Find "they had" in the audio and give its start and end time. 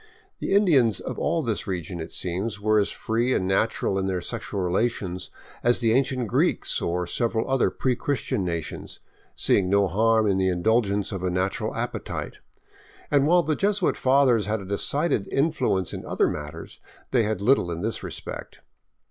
17.11-17.39